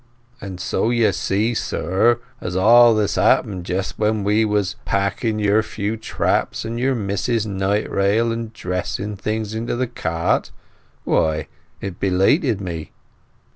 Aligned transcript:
And 0.41 0.59
so 0.59 0.89
you 0.89 1.11
see, 1.11 1.53
sir, 1.53 2.19
as 2.41 2.55
all 2.55 2.95
this 2.95 3.17
happened 3.17 3.67
just 3.67 3.99
when 3.99 4.23
we 4.23 4.43
was 4.45 4.75
packing 4.83 5.37
your 5.37 5.61
few 5.61 5.95
traps 5.95 6.65
and 6.65 6.79
your 6.79 6.95
Mis'ess's 6.95 7.45
night 7.45 7.87
rail 7.87 8.31
and 8.31 8.51
dressing 8.51 9.15
things 9.15 9.53
into 9.53 9.75
the 9.75 9.85
cart, 9.85 10.49
why, 11.03 11.49
it 11.81 11.99
belated 11.99 12.59
me." 12.59 12.93